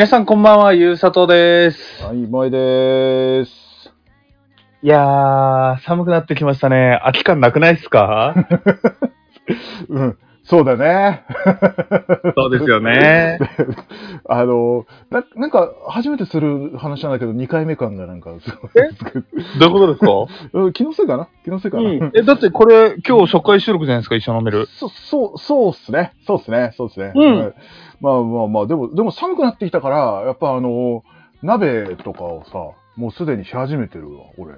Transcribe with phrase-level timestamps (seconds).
[0.00, 2.02] 皆さんこんばんは、ゆうさとです。
[2.02, 3.92] はい、萌えでーす。
[4.82, 6.98] いやー、寒くなってきましたね。
[7.04, 8.34] 秋感なくないっすか？
[9.90, 11.24] うん、そうだね。
[12.36, 13.38] そうですよね。
[14.28, 18.70] あの、ななんか、初めてする話なんだけど、2回目感がなんか、すごい。
[19.60, 20.10] どういうことですか？
[20.58, 21.28] うん気のせいかな？
[21.44, 22.10] 気のせいかな、うん。
[22.14, 24.66] え、だってこれ、今日初回収録じゃないですか、一緒に飲める。
[24.66, 26.12] そ、そう、そうっすね。
[26.26, 26.72] そうっすね。
[26.76, 27.12] そうっすね。
[27.14, 27.54] うん
[28.00, 31.04] まあまあまあ、でも、でも寒くなってきたから、やっぱあの、
[31.42, 32.58] 鍋とかをさ、
[32.96, 34.54] もうすでにし始めてるわ、俺。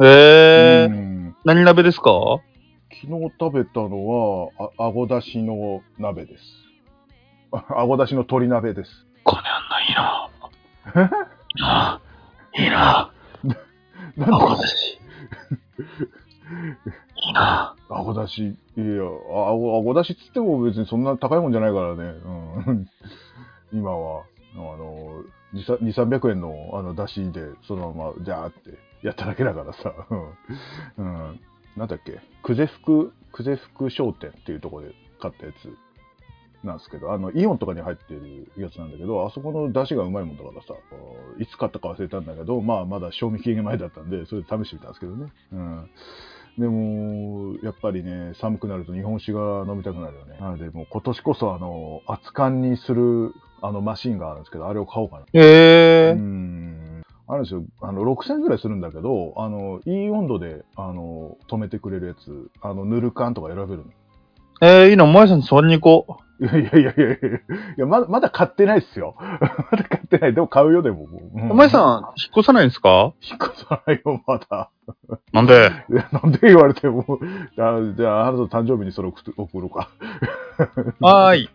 [0.00, 2.12] えー、うん何鍋ですか？
[3.02, 6.44] 昨日食べたのは、あ、あごだしの鍋です。
[7.50, 8.90] ああごだしの鶏鍋です。
[9.24, 12.00] 金あんないいな。
[12.54, 13.12] いいな。
[14.16, 14.98] なんでし。
[17.26, 17.74] いいな。
[17.88, 18.40] あごだし、
[18.76, 19.02] いや、
[19.34, 22.04] ああご、あごだしっつっても別にそんな高いもんじゃないからね。
[22.04, 22.88] うん。
[23.72, 24.22] 今は、
[24.54, 29.92] あの、2、300円のあの、だしで、そのまま、じゃーってやっただけだからさ。
[30.98, 31.24] うん。
[31.30, 31.40] うん。
[31.76, 40.74] なんだっけ、久世福、久世福商店っていうところで買ったやつなんですけど、あの、イオンとかに入ってるやつなんだけど、あそこの出汁がうまいもんだからさ、
[41.38, 45.32] いつ買ったか忘れたんだけど、まあ、まだ賞味期限前だったんで、それで試してみたんですけどね。
[45.52, 45.90] うん。
[46.58, 50.36] でも、やっぱりね、寒くなると日本酒が飲みたくなるよね。
[50.38, 55.22] なので、もう今年こそ、あの、熱燗にする、あの、マシンがあるんですけど、あれを買おうかな。
[55.22, 56.61] うえー、ん。
[57.32, 57.64] あるんですよ。
[57.80, 63.84] あの、6000円ぐらいするんだけど、あの、いい温度で、あの、止めてくれるやつ、あの、ぬる缶とか選べるの。
[64.60, 66.22] えー、いいの、萌えさんそれに行こう。
[66.40, 67.18] いやいやいやいやい
[67.76, 69.14] やまだ、まだ買ってないっすよ。
[69.20, 70.34] まだ買ってない。
[70.34, 71.04] でも買うよ、でも。
[71.34, 73.12] うん萌えさん、引っ越さないんですか？
[73.22, 74.70] 引っ越さないよ、まだ。
[75.32, 75.70] なんで？
[76.10, 77.20] なんで言われても。
[77.58, 79.88] あじゃあ、あなたの誕生日にそれ送送ろうか。
[81.00, 81.48] はーい。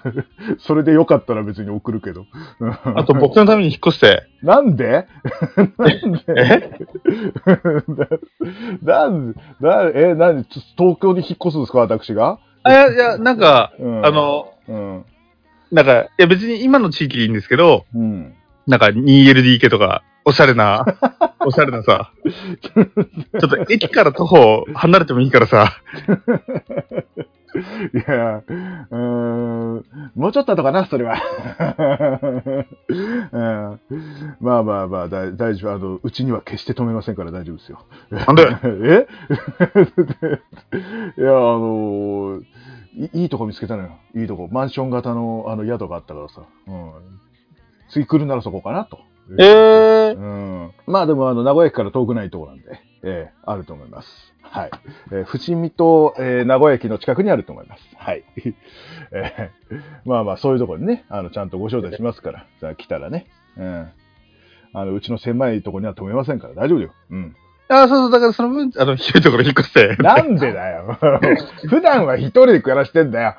[0.58, 2.24] それでよかったら別に送るけど。
[2.94, 4.22] あと僕のために引っ越して。
[4.42, 5.06] なんで？
[5.76, 6.24] なんで？
[6.28, 6.70] え？
[8.82, 12.38] ななんで、なえ、なんで、ちょ東京に引っ越すんですか、私が？
[12.62, 15.04] あ、いや、いや、なんか、うんあ、の、うん。
[15.72, 18.34] なんか、いや別に今の地域でいいんですけど、うん。
[18.66, 20.84] なんか 2LDK とか、おしゃれな、
[21.40, 22.12] おしゃれなさ、
[22.62, 25.72] ちょっと 駅から徒歩離れてもいいからさ、
[27.94, 29.84] いや、うーん、
[30.14, 31.16] もうちょっと後かな、それは。
[33.32, 33.80] うん、
[34.40, 35.72] まあまあまあ、だ大丈夫。
[35.74, 37.80] あの、うちには決して止めませんから大丈夫ですよ。
[38.10, 38.42] なんで？
[39.08, 39.08] え？
[41.18, 42.40] いや、あの
[42.94, 43.98] い、いいとこ見つけたのよ。
[44.16, 44.48] いいとこ。
[44.50, 46.42] マンション型のあの宿があったからさ。
[46.66, 46.92] うん。
[47.90, 49.00] 次来るならそこかなと。
[49.38, 50.72] えー、うん。
[50.86, 54.08] まあでも、あの、名古屋駅から遠くないところなんで、ええあると思います。
[54.42, 54.70] はい。
[55.12, 57.82] えー伏見と、えー名古屋駅の近くにあると思います。
[57.96, 58.24] はい。
[59.12, 63.26] えーまあまあ、そういうところにね、あの、ちゃんとご招待しますから、さあ来たらね。
[63.56, 63.88] うん。
[64.72, 66.92] あの、うちの狭いところには止めませんから大丈夫よ。
[67.10, 67.36] うん。
[67.72, 69.96] あ、そうそう、だからその分、あの、広いところ引っ越して。
[70.02, 70.98] なんでだよ。
[71.68, 73.34] 普段は一人で暮らしてんだよ。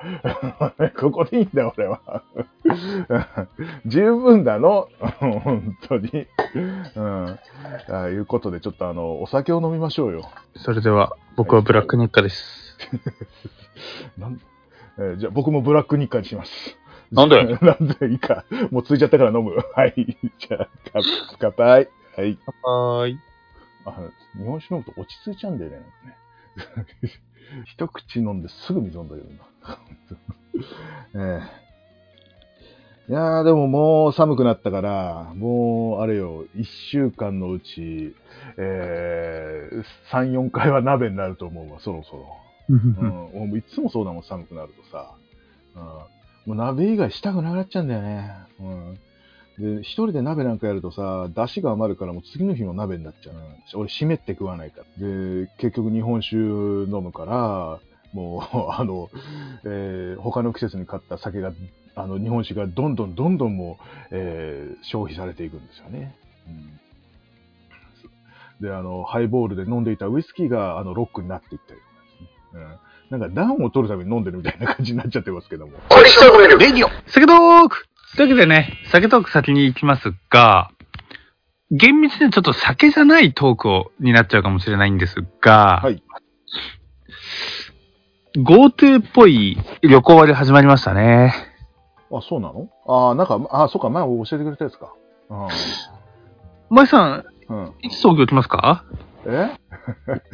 [0.97, 2.23] ここでいいんだよ、俺は。
[3.85, 4.87] 十分だの。
[5.19, 6.27] 本当に。
[6.95, 7.39] うん。
[7.89, 10.29] あいうことで、ちょっとあの、お酒を飲みましょうよ。
[10.55, 12.77] それでは、僕はブラック日課です。
[14.17, 14.39] なん
[14.97, 16.77] えーじゃあ僕もブラック日課にします。
[17.11, 17.43] なんで？
[17.61, 18.45] なんでいいか。
[18.71, 19.51] もうついちゃったから飲む。
[19.75, 20.17] はい。
[20.39, 20.69] じゃあ、か
[21.39, 21.89] 乾杯。
[22.15, 22.37] はい。
[22.63, 23.19] はーい。
[23.85, 23.91] あ、
[24.37, 25.81] 日本酒飲むと落ち着いちゃうんだよね。
[26.75, 27.09] なんかね
[27.65, 29.29] 一口飲んですぐ水飲んだけど
[31.15, 31.37] な。
[31.39, 31.71] ええ
[33.09, 38.15] いやーでももう寒くなったから、もうあれよ、一週間のうち、
[38.57, 42.37] えー、3、4回は鍋になると思うわ、そろそろ。
[42.69, 45.11] うん、もういつもそうだもん、寒くなるとさ。
[45.75, 45.79] う
[46.51, 48.31] ん、もう鍋以外したくなくなっちゃうんだよね。
[48.61, 48.97] うん、
[49.61, 53.35] で、一人で鍋なんかやるとさ、出汁が余るからもう次の日も鍋になっちゃう。
[53.75, 55.07] 俺、湿って食わないから。
[55.07, 57.79] で、結局日本酒飲むから、
[58.13, 58.41] もう、
[58.73, 59.09] あの、
[59.63, 61.53] えー他の季節に買った酒が、
[61.95, 66.15] あの、日本酒がどんどんどんどんもう、えー消費されていくんですよね。
[66.47, 66.51] う
[68.65, 72.07] ん、で、あの、ハイボールで飲んでいたウイスキーが、あの、ロックになっていったりとかで
[72.49, 72.63] すね。
[73.11, 73.19] うん。
[73.19, 75.73] なんか、暖を取るために飲んでるみたいな感じになっちゃってますけども。
[76.57, 77.85] レディオ酒トーク
[78.17, 80.71] というわけでね、酒トーク先に行きますが、
[81.71, 86.03] 厳密にはちょっと酒じゃないトークをになっちゃうかもしれないんですが、はい。
[88.35, 91.33] GoTo っぽい旅行割始まりましたね。
[92.11, 92.69] あ、そうなの？
[92.85, 94.93] ああ、なんか、あそうか、前教えてくれたやつか。
[96.69, 97.57] 萌さん、うん。
[97.57, 97.73] うん。
[97.81, 98.83] いつ東京来ますか？
[99.25, 99.51] え？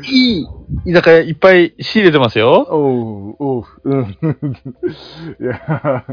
[0.03, 0.47] いい
[0.85, 2.67] 居酒屋いっぱい仕入れてますよ。
[2.69, 4.03] おう、おう、うん。
[5.39, 6.05] いや、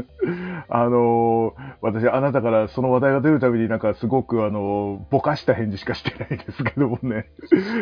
[0.69, 7.29] あのー私、あなたからその話題が出るたびになんかすごくあのーぼかした返事しかしてないですけどもね。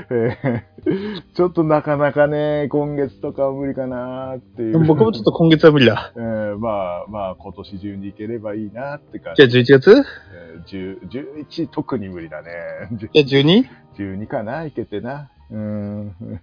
[0.09, 4.79] えーちょっとなかなかね、今月とかは無理かなっていう。
[4.85, 6.11] 僕もちょっと今月は無理だ。
[6.15, 9.47] えーまあまあ、今年中に行ければいいなって感じ。
[9.47, 9.91] じゃあ11月？
[10.35, 11.09] えー10
[11.45, 12.49] 11特に無理だね。
[12.93, 13.65] じゃあ 12?
[13.97, 15.29] 12かな、行けてな。
[15.53, 16.41] うーん。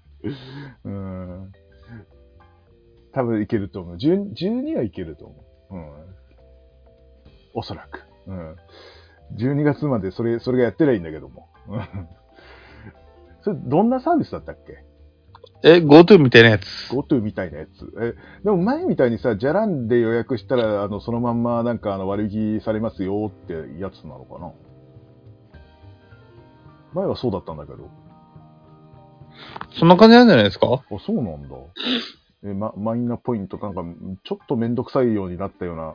[0.84, 1.52] うーん。
[3.12, 3.96] 多分いけると思う。
[3.96, 5.74] 10 12はいけると思う。
[5.74, 5.90] うん。
[7.54, 8.06] おそらく。
[8.26, 8.56] うん。
[9.36, 11.48] 12月までそれ、それがやってりゃいいんだけども。
[11.68, 11.80] うん
[13.42, 14.84] それ、どんなサービスだったっけ？
[15.62, 16.64] え、GoTo みたいなやつ。
[16.92, 17.70] ?GoTo みたいなやつ。
[17.98, 18.14] え、
[18.44, 24.52] でも前みたいにさ、じゃらんで予約したら、あの、そのまんまなんかあの割引されますよってやつなのかな？
[26.92, 27.88] 前はそうだったんだけど。
[29.78, 30.66] そんな感じなんじゃないですか？
[30.68, 31.56] あ、そうなんだ。
[32.42, 33.82] え、ま、マイナポイントなんか、
[34.24, 35.94] ちょっとめんどくさいようになったような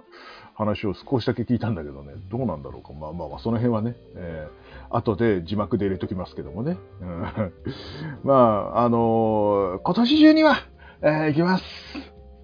[0.53, 2.94] 話を少しだけ聞いたんだけどね、どうなんだろうか。
[2.94, 6.77] まあまあまあ、その辺はね、えー後で字幕で入れときますけどもね。
[7.01, 7.25] うん、
[8.24, 8.33] ま
[8.75, 10.56] あ、あのー今年中には、
[11.01, 11.63] えー行きます。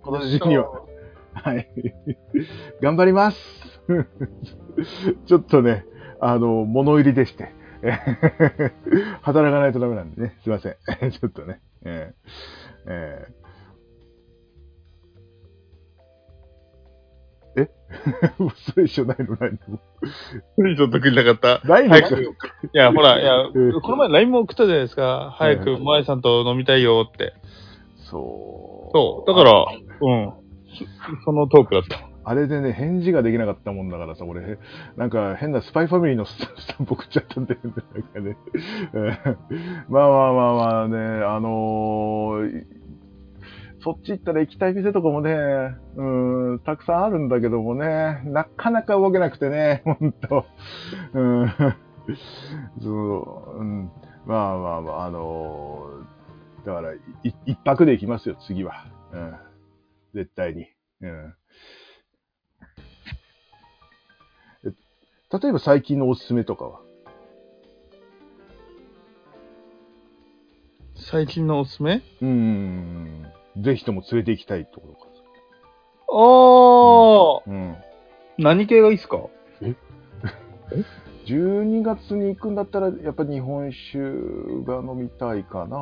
[0.03, 0.69] 今年中には。
[1.33, 1.67] はい。
[2.81, 3.37] 頑張ります。
[5.27, 5.85] ちょっとね、
[6.19, 7.53] あの、物入りでして。
[7.83, 7.89] え
[8.85, 10.35] ー働かないとダメなんでね。
[10.43, 10.75] すいません。
[11.11, 11.61] ちょっとね。
[11.83, 12.31] えー
[12.87, 13.41] えー
[17.57, 17.69] え？
[18.71, 19.35] それ以上ないの？
[19.35, 20.75] ないの？
[20.75, 21.67] ちょっとくれなかった。
[21.67, 21.97] ないの？
[21.97, 22.01] い
[22.73, 25.33] や、ほら、いや、うんこの前 LINE も送ったじゃないですか。
[25.37, 27.33] 早く、うん萌えさんと飲みたいよって。
[28.09, 28.91] そう。
[28.93, 29.29] そう。
[29.29, 29.65] だから、
[30.01, 30.33] うん。
[31.19, 32.10] そそのトークだった。
[32.23, 34.59] あれでね、返事ができなかったもんだからさ、俺、
[34.95, 36.37] なんか変なスパイファミリーのス
[36.77, 37.73] タンプ送っちゃったんだよね。
[37.93, 38.37] なんかね。
[39.89, 42.81] まあまあまあまあね、あのー
[43.83, 45.33] そっち行ったら行きたい店とかもね、
[45.95, 46.03] う
[46.53, 50.45] ん、たくさんあるんだけどもね、なかなか動けなくてね、ほんと。
[51.13, 51.53] うん、
[52.79, 53.91] そう、うん、
[54.27, 56.93] まあまあまあ、あのーだから、
[57.23, 58.85] 一泊で行きますよ、次は。
[59.13, 59.35] うん、
[60.13, 60.67] 絶対に。
[61.01, 61.33] うん
[65.31, 66.81] 例えば最近のおすすめとかは？
[70.95, 72.01] 最近のおすすめ？
[72.21, 73.25] うーん。
[73.57, 75.07] ぜひとも連れて行きたいところか。
[77.47, 77.77] あー、うん。
[78.37, 79.27] 何系がいいっすか
[81.25, 83.99] ？12月に行くんだったら、やっぱ日本酒
[84.65, 85.77] が飲みたいかな。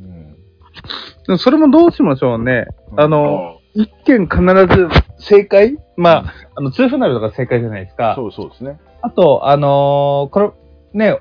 [0.00, 1.38] うん。
[1.38, 2.66] それもどうしましょうね。
[2.96, 5.78] あの、一件必ず正解？
[5.96, 8.14] まあ、あの、痛風鍋とか正解じゃないですか。
[8.16, 8.78] そうそうですね。
[9.02, 10.54] あと、あのーこ
[10.94, 11.18] れ、ね、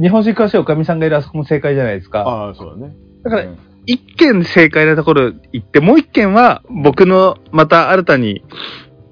[0.00, 2.20] 日本酒詳しいおかみさんがいるあそこも正解じゃないですか。
[2.20, 2.94] ああ、そうだね。
[3.22, 8.44] だからうん一件正解なところ行って、もう一件は僕のまた新たに、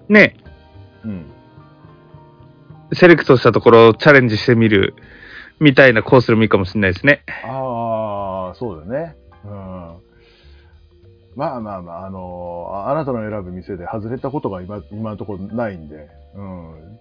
[0.09, 0.37] ね、
[1.05, 1.27] うん。
[2.93, 4.95] セレクトしたところをチャレンジしてみる
[5.59, 7.25] みたいなコースでもいいかもしれないですね。
[7.45, 9.17] ああ、そうだね。
[9.45, 9.97] うん。
[11.39, 16.99] まあまあまあ、あのああなたの選ぶ店で外れたことが今今のところないんで、うん。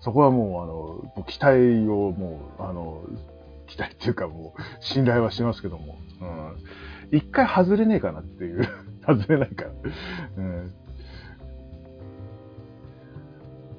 [0.00, 3.04] そこはもう、あの、期待をもう、あの、
[3.68, 5.96] 期待っていうかもう、信頼はしますけども、
[7.10, 7.16] うん。
[7.16, 8.68] 一回外れねえかなっていう。
[9.06, 9.70] 外れないから。
[10.38, 10.74] うん。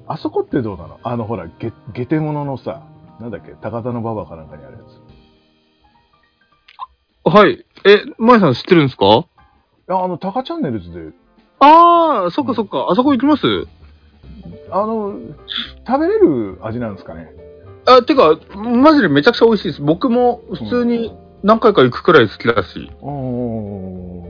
[0.06, 0.98] あそこってどうなの？
[1.02, 2.86] あの、ほら、ゲ、ゲテモノのさ、
[3.20, 4.84] なんだっけ、高田の馬場かなんかにあるや
[7.30, 7.34] つ。
[7.36, 7.66] はい。
[7.86, 9.26] え、まやさん知ってるんですか？
[9.88, 11.10] や、あの、タカチャンネルズで、
[11.60, 12.88] ああ、そっかそっか。
[12.90, 13.46] あそこ行きます？
[14.70, 15.18] あの、
[15.86, 17.30] 食べれる味なんですかね。
[17.86, 19.82] あ、てか、マジでめちゃくちゃ美味しいです。
[19.82, 22.90] 僕も普通に何回か行くくらい好きだし。
[23.00, 24.22] お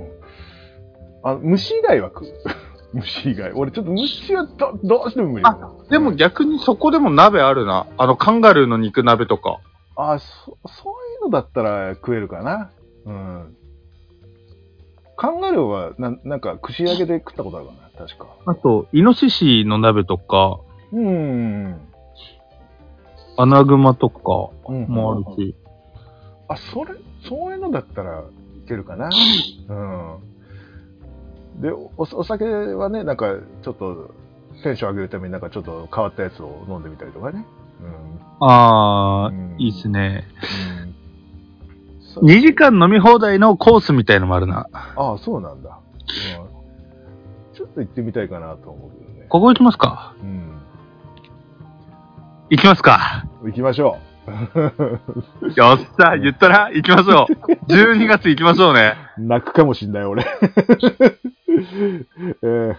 [1.24, 2.28] ーあ、虫以外は食う。
[2.92, 3.52] 虫以外。
[3.52, 5.44] 俺ちょっと虫はどどうしても無理。
[5.46, 5.56] あ
[5.90, 7.86] でも逆にそこでも鍋あるな。
[7.96, 9.58] あの、カンガルーの肉鍋とか。
[9.96, 12.70] あそ、そういうのだったら食えるかな。
[13.06, 13.56] うん。
[15.16, 18.26] カンガルーは、ななんか、串揚げで食ったことあるかな、確か。
[18.46, 20.58] あと、イノシシの鍋とか、
[20.92, 21.80] うん。
[23.36, 25.56] アナグマとかうんもあるし。
[26.48, 26.94] あ、それ、
[27.28, 29.10] そういうのだったらいけるかな？
[29.68, 29.72] う
[31.58, 31.60] ん。
[31.60, 34.10] で、おお酒はね、なんか、ちょっと、
[34.62, 37.44] テンション上げるためになんかちょっと変わったやつを飲んでみたりとかね。
[38.40, 40.24] ああ、うんいいっすね。
[40.82, 40.93] うん。
[42.14, 44.66] そう2時間飲み放題のコースみたいのもあるな。
[44.72, 45.78] ああ、そうなんだ。
[46.38, 49.26] うん、ちょっと行ってみたいかなと思うけどね。
[49.28, 50.14] ここ行きますか？
[50.22, 50.52] うん。
[52.50, 53.26] 行きますか？
[53.44, 57.52] 行きましょ よっしゃ、言ったら行きましょう。
[57.72, 58.94] 12月行きましょうね。
[59.18, 60.24] 泣くかもしんない、俺。
[61.46, 62.76] えー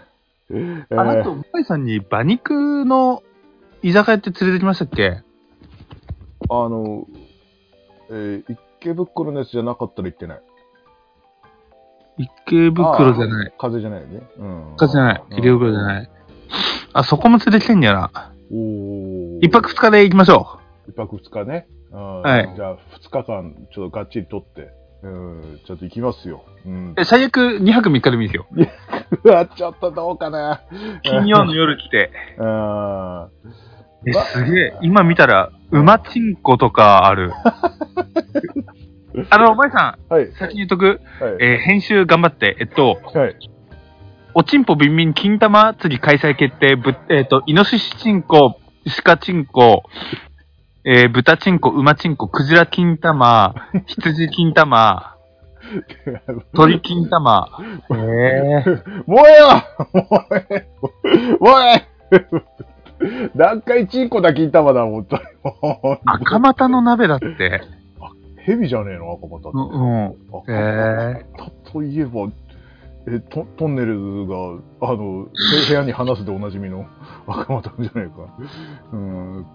[0.52, 3.22] えーああと、モイさんに馬肉の
[3.84, 5.22] 居酒屋って連れてきましたっけ？
[6.50, 7.06] あの、
[8.12, 10.42] えー池袋のやつじゃなかったら行ってない。
[12.20, 13.54] 池袋じゃない。
[13.58, 14.22] 風じゃないよね。
[14.38, 14.74] うん。
[14.78, 15.24] 風じゃない。
[15.32, 15.84] 池袋じゃい。
[15.84, 16.10] ない。
[16.94, 18.32] あ、そこも連れてきてんだよな。
[18.52, 21.68] おー一泊二日で行きましょ一泊二日ね。
[21.92, 24.70] ははいじゃあ、二日間、ちょっとがっちりとって、
[25.02, 26.46] うん、ちょっと行きますよ。
[26.66, 26.94] うんう。。
[26.98, 28.46] え最悪2泊3日でもいいですよ。
[29.24, 30.62] うわ、ちょっとどうかな。
[31.02, 32.12] 金曜の夜来て。
[32.40, 33.30] あ
[34.08, 34.78] え、すげえ。
[34.84, 37.32] 今見たら、馬チンコとかある。
[39.30, 40.34] あの、お前さーはいん、。
[40.34, 40.86] 先に言っとく。
[40.86, 41.00] はい。
[41.40, 42.58] えー編集頑張って。
[42.60, 43.36] えっと、はい。
[44.34, 46.76] おちんぽビンビン金玉釣り開催決定。
[46.76, 48.60] ぶえっと、イノシシチンコ、
[49.04, 49.84] 鹿チンコ、
[50.84, 53.56] えー豚チンコ、馬チンコ、クジラ金玉、
[53.88, 55.16] 羊金玉、
[56.54, 57.48] 鳥金玉。
[57.92, 60.68] えー、もうええわもうええ
[61.40, 62.26] もうええ
[63.36, 64.86] 何回チンコだ金玉だ。
[64.86, 65.08] もう
[66.06, 67.62] 赤股の鍋だって。
[68.46, 69.50] ヘビじゃねえの、赤股って。
[69.54, 70.16] うんうん。
[70.40, 72.32] 赤え股といえば、
[73.08, 74.32] え、トトンネルズ
[74.80, 75.28] が、あの、
[75.68, 76.86] 部屋に話すでおなじみの
[77.28, 78.38] 赤股じゃないか。
[78.94, 79.46] うん。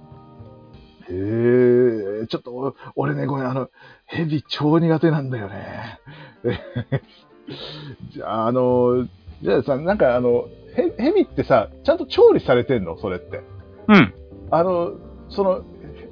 [1.09, 3.69] へえ、ちょっと、お俺ね、ごめん、あの、
[4.07, 6.01] ヘビ超苦手なんだよね。
[8.13, 9.07] じゃあ、あの、
[9.43, 12.97] じゃあさ、なんかあの、ヘヘビってさ、ちゃんと調理されてんの？
[12.99, 13.39] それって。
[13.39, 13.43] ー、
[13.89, 14.15] うん。
[14.51, 14.93] あの、
[15.29, 15.65] その、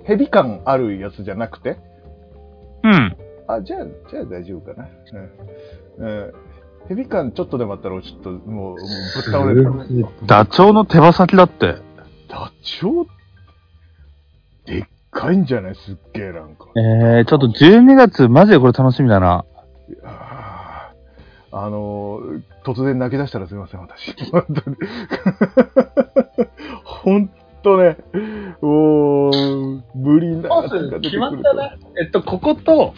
[0.05, 1.77] ヘビ感あるやつじゃなくて？
[2.85, 3.17] うん。
[3.47, 4.89] あ、じゃあ、じゃあ大丈夫かな。
[5.99, 6.07] うん。
[6.07, 6.35] うん。
[6.89, 8.83] ヘビ感ちょっとでもあったら、俺ちょっともう、もうぶっ
[9.23, 9.71] 倒れる。
[10.27, 11.77] ダチョウの手羽先だって。
[12.29, 13.07] ダチョウ？
[14.67, 15.75] でっかいんじゃない？
[15.75, 16.67] すっげえなんか。
[16.77, 19.45] えー、ちょっと12月、マジでこれ楽しみだな。
[21.51, 24.15] あのー、突然泣き出したらすみません、私。
[24.31, 24.77] 本当に。
[26.85, 27.31] 本
[27.63, 27.97] 当ね、
[28.61, 29.33] もう、
[30.09, 31.77] 無理なやつが出てくる決まったな。
[32.01, 32.95] えっと、ここと、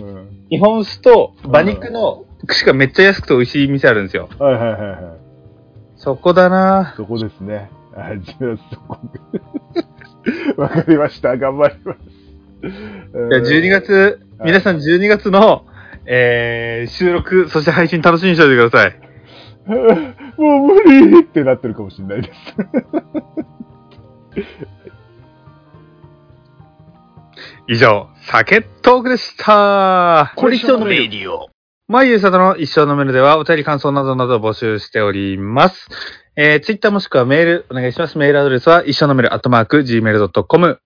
[0.00, 4.28] うん日本酒と馬肉の、しかめっちゃ安くて美味しい店あるんですよ。
[4.38, 5.00] はいはいはいはい。
[5.96, 6.94] そこだな。
[6.96, 7.70] そこですね。
[7.96, 8.98] あじゃあそこ。
[10.62, 11.36] わかりました。
[11.38, 11.98] 頑張ります。
[12.62, 13.92] じゃあ12月、
[14.38, 15.64] はい皆さん12月の、
[16.06, 19.00] えー、収録、そして配信楽しみにしておいてください。
[20.36, 22.56] もう無理ってなってるかもしれないです。
[27.66, 30.34] 以上、酒トークでした。
[30.36, 31.48] これ一生のメールディオ。
[31.88, 35.88] まゆうさとの一生のメールでは、お便り感想などなどを募集しております。
[36.36, 38.18] えー、ツイッターもしくはメールお願いします。
[38.18, 40.80] メールアドレスは、一生のメールアットマーク、gmail.com。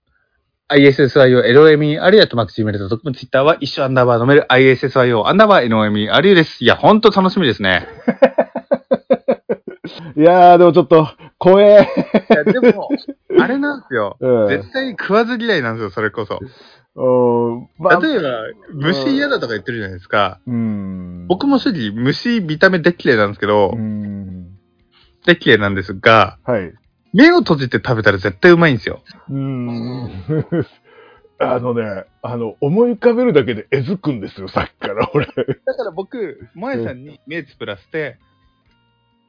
[0.71, 3.13] issyo, あるいはアットマーク gmail.com。
[3.13, 6.63] ツイッターは一緒アンダーバーのメール、issyo アンダーバー nome あるいです。
[6.63, 7.89] いや、ほんと楽しみですね。
[10.17, 11.89] いやー、でもちょっと、怖え。
[12.31, 12.89] いや、でも、
[13.41, 14.17] あれなんですよ。
[14.21, 16.39] うん絶対食わず嫌いなんですよ、それこそ。
[17.01, 18.43] うんまあ、例えば、
[18.73, 20.41] 虫嫌だとか言ってるじゃないですか。
[20.47, 21.27] うん。
[21.29, 24.57] 僕も正直、虫見た目でっきれいなんですけど、うん。
[25.25, 26.73] でっきれいなんですが、はい。
[27.15, 29.01] 目を閉じて食べたら絶対うまいんですよ。
[29.31, 30.11] うん。
[31.41, 35.27] あのね、あの、思い浮かべるだけでえずくんですよ、さっきから、俺。
[35.27, 35.33] だ
[35.75, 38.19] から僕、萌えさんに目つぶらせて、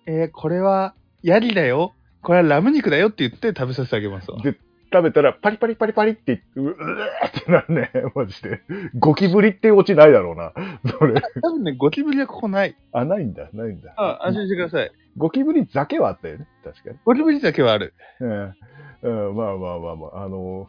[0.09, 1.93] えー、これはヤギだよ。
[2.23, 4.41] これはラム肉だよって言って食べさせてあげますわ。
[4.41, 4.57] で、
[4.91, 8.61] 食べたら、パリパリパリパリって言って、ううーってなるね、マジで。
[8.97, 10.51] ゴキブリっていうオチないだろうな。
[10.97, 11.21] それ。
[11.43, 12.75] 多分ね、ゴキブリはここない。
[12.91, 13.93] あ、ないんだ、ないんだ。
[13.97, 14.91] あ、安心してください。
[15.15, 16.97] ゴキブリ酒はあったよね、確かに。
[17.05, 17.93] ゴキブリだけはある。
[18.19, 18.55] うん。
[19.03, 20.67] うん、まあまあまあまあ、あの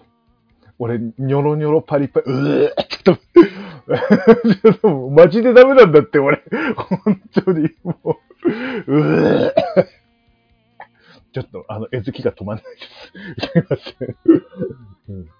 [0.79, 2.69] 俺、ニョロニョロパリパリ、うー
[3.05, 3.43] ちょっと、
[4.55, 6.43] ちょっとマジでダメなんだって、俺。
[6.77, 8.30] 本当に、もう、
[8.91, 9.53] うー
[11.33, 12.71] ちょっと、あの、えずきが止まんないで
[13.41, 13.53] す。
[13.53, 14.17] すいません。
[15.09, 15.31] うん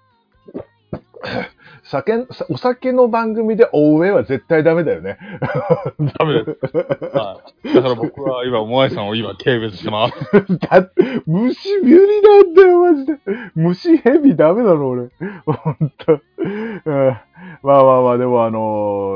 [1.83, 5.17] 酒、お酒の番組でお上は絶対ダメだよね。
[6.17, 6.59] ダメです。
[7.15, 7.73] はい。
[7.73, 10.13] だから僕は今、萌えさんを今、軽蔑してます。
[10.57, 10.89] だ
[11.25, 13.17] 虫無理なんだよ、マジで。
[13.55, 15.09] 虫ヘビダメだろ、俺。
[15.45, 16.21] ほんと。
[16.37, 17.17] うん、
[17.63, 18.59] まあまあまあ、でもあの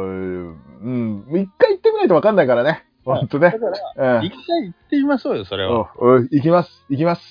[0.02, 2.84] ーうん、一回行ってみないとわかんないからね。
[3.06, 3.52] ほんとね。
[3.52, 3.58] か
[3.96, 5.92] ら、うん一回行ってみましょうよ、それは。
[6.00, 7.22] 行きます、行きます。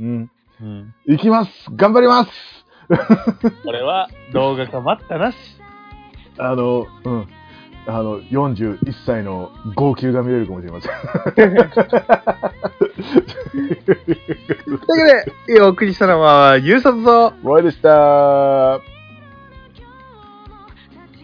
[0.00, 0.30] うん。
[0.60, 0.94] うん。
[1.06, 1.50] 行きます。
[1.74, 2.30] 頑張ります。
[3.64, 5.36] これは、動画か待ったなし。
[6.38, 7.28] あの、うん。
[7.88, 10.92] あの、41歳の号泣が見れるかもしれません。
[11.34, 11.68] というわ
[15.46, 18.80] けで、お送りしたのは、ゆうさとと、ロイでした。